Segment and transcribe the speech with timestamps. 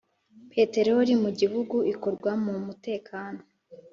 [0.51, 3.41] Peteroli mu gihugu ikorwa mu mutekano